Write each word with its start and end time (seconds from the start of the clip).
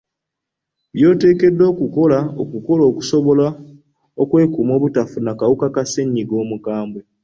By’oteekeddwa 0.95 1.65
okukola 1.73 2.19
okukola 2.41 2.83
okusobola 2.91 3.47
okwekuuma 4.21 4.73
obutafuna 4.75 5.31
kawuka 5.39 5.67
ka 5.75 5.83
ssennyiga 5.85 6.35
omukambwe. 6.43 7.01